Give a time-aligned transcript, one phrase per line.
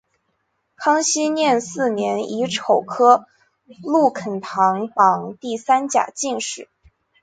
[0.77, 3.27] 康熙廿四年乙丑科
[3.83, 6.67] 陆肯堂榜第三甲进士。